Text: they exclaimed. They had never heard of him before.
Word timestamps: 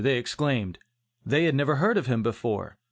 they 0.01 0.17
exclaimed. 0.17 0.79
They 1.23 1.43
had 1.43 1.53
never 1.53 1.75
heard 1.75 1.95
of 1.95 2.07
him 2.07 2.23
before. 2.23 2.79